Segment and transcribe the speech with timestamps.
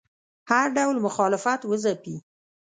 [0.51, 2.15] هر ډول مخالفت وځپي